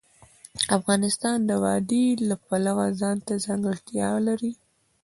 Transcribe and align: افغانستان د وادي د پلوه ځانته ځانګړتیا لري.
افغانستان 0.77 1.37
د 1.49 1.51
وادي 1.63 2.05
د 2.29 2.31
پلوه 2.45 2.85
ځانته 3.01 3.33
ځانګړتیا 3.45 4.09
لري. 4.27 4.51